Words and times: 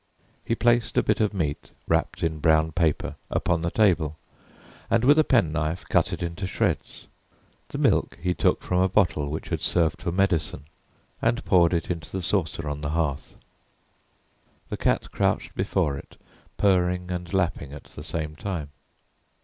He 0.43 0.55
placed 0.55 0.97
a 0.97 1.03
bit 1.03 1.19
of 1.21 1.31
meat, 1.31 1.69
wrapped 1.87 2.23
in 2.23 2.39
brown 2.39 2.71
paper, 2.71 3.17
upon 3.29 3.61
the 3.61 3.69
table, 3.69 4.17
and 4.89 5.05
with 5.05 5.19
a 5.19 5.23
penknife 5.23 5.87
cut 5.89 6.11
it 6.11 6.23
into 6.23 6.47
shreds. 6.47 7.07
The 7.69 7.77
milk 7.77 8.17
he 8.19 8.33
took 8.33 8.63
from 8.63 8.81
a 8.81 8.89
bottle 8.89 9.29
which 9.29 9.49
had 9.49 9.61
served 9.61 10.01
for 10.01 10.11
medicine, 10.11 10.63
and 11.21 11.45
poured 11.45 11.71
it 11.75 11.91
into 11.91 12.09
the 12.11 12.23
saucer 12.23 12.67
on 12.67 12.81
the 12.81 12.89
hearth. 12.89 13.35
The 14.69 14.77
cat 14.77 15.11
crouched 15.11 15.53
before 15.53 15.95
it, 15.99 16.17
purring 16.57 17.11
and 17.11 17.31
lapping 17.31 17.71
at 17.71 17.83
the 17.83 18.03
same 18.03 18.35
time. 18.35 18.69